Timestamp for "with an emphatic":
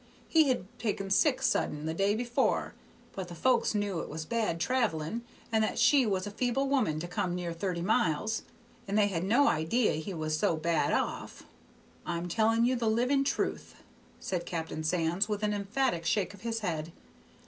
15.29-16.03